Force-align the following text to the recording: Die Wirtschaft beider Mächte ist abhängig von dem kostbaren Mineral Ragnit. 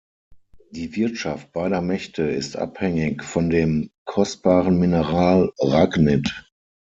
Die 0.71 0.95
Wirtschaft 0.95 1.51
beider 1.53 1.79
Mächte 1.79 2.23
ist 2.23 2.55
abhängig 2.55 3.23
von 3.23 3.51
dem 3.51 3.91
kostbaren 4.07 4.79
Mineral 4.79 5.53
Ragnit. 5.59 6.49